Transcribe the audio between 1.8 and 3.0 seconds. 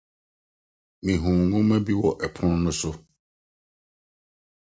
bi wɔ ɔpon no so.